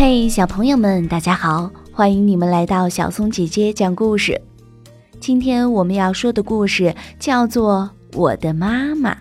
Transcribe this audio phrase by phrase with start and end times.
[0.00, 1.68] 嘿，小朋友们，大家好！
[1.92, 4.40] 欢迎你们来到小松姐姐讲故事。
[5.18, 9.12] 今天我们要说的故事叫做《我的妈妈》。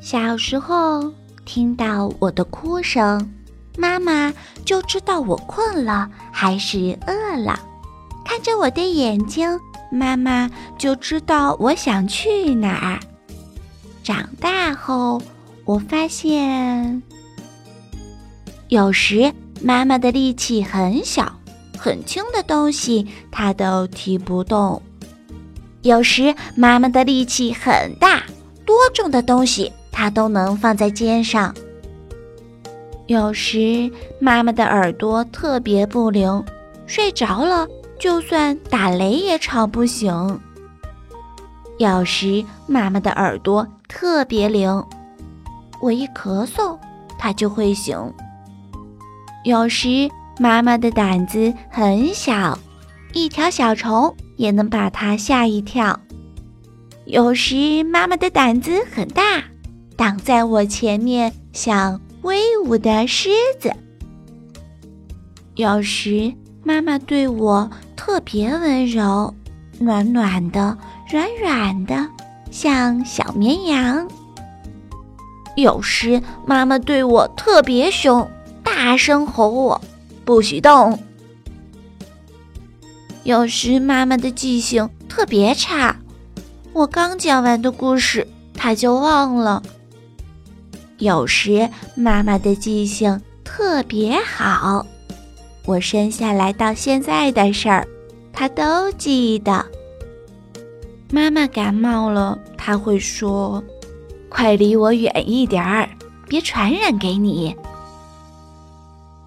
[0.00, 1.12] 小时候
[1.44, 3.30] 听到我的哭声，
[3.76, 4.32] 妈妈
[4.64, 7.54] 就知道我困了还是饿了；
[8.24, 9.60] 看着我的眼睛，
[9.90, 13.00] 妈妈就知道我想去哪儿。
[14.02, 15.20] 长大后。
[15.64, 17.02] 我发现，
[18.68, 21.32] 有时妈妈的力气很小，
[21.78, 24.82] 很轻的东西她都提不动；
[25.82, 28.24] 有时妈妈的力气很大，
[28.66, 31.54] 多重的东西她都能放在肩上；
[33.06, 36.44] 有时妈妈的耳朵特别不灵，
[36.86, 37.68] 睡着了
[38.00, 40.40] 就算打雷也吵不醒；
[41.78, 44.84] 有时妈妈的耳朵特别灵。
[45.82, 46.78] 我一咳嗽，
[47.18, 47.98] 它就会醒。
[49.44, 50.08] 有时
[50.38, 52.56] 妈妈的胆子很小，
[53.12, 55.98] 一条小虫也能把它吓一跳。
[57.04, 59.42] 有时妈妈的胆子很大，
[59.96, 63.72] 挡在我前面像威武的狮子。
[65.56, 66.32] 有时
[66.62, 69.34] 妈妈对我特别温柔，
[69.80, 70.78] 暖暖的，
[71.10, 72.08] 软软的，
[72.52, 74.06] 像小绵羊。
[75.54, 78.28] 有时妈妈对我特别凶，
[78.62, 79.80] 大声吼我
[80.24, 80.98] 不许动。
[83.24, 85.96] 有时妈妈的记性特别差，
[86.72, 89.62] 我刚讲完的故事她就忘了。
[90.98, 94.86] 有时妈妈的记性特别好，
[95.66, 97.86] 我生下来到现在的事儿，
[98.32, 99.64] 她都记得。
[101.10, 103.62] 妈妈感冒了，她会说。
[104.32, 105.86] 快离我远一点儿，
[106.26, 107.54] 别传染给你。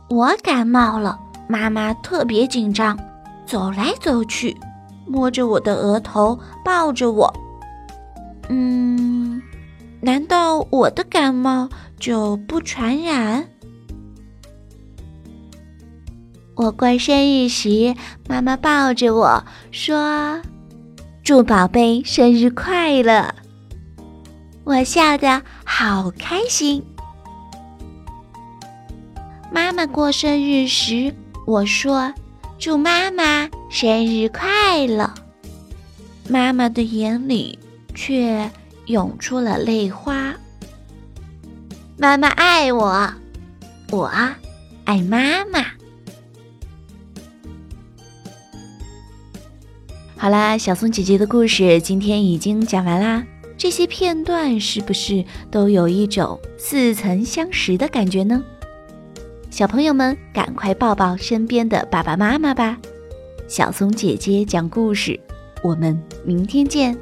[0.10, 2.98] 我感冒了，妈妈特别紧张，
[3.46, 4.58] 走来走去，
[5.06, 7.32] 摸着我的额头，抱着我。
[8.50, 9.40] 嗯，
[10.02, 11.70] 难道我的感冒
[12.00, 13.48] 就不传染？
[16.56, 17.94] 我过生日时，
[18.28, 20.42] 妈妈抱着我说
[21.24, 23.34] ：“祝宝贝生日快乐。”
[24.66, 26.84] 我笑得好开心。
[29.52, 31.14] 妈妈过生日时，
[31.46, 32.12] 我说
[32.58, 35.14] ：“祝妈妈生日快乐。”
[36.28, 37.60] 妈妈的眼里
[37.94, 38.50] 却
[38.88, 40.34] 涌出了泪花。
[41.96, 43.14] 妈妈爱我，
[43.92, 44.12] 我
[44.84, 45.64] 爱妈妈。
[50.18, 53.24] 好啦，小松姐姐的故事今天已经讲完啦。
[53.66, 58.44] 这些片段是不是都有一种似曾相识的感觉呢？
[59.50, 62.78] 小朋友们，赶快抱抱身边的爸爸妈妈吧！
[63.48, 65.20] 小松姐姐讲故事，
[65.64, 66.96] 我们明天见。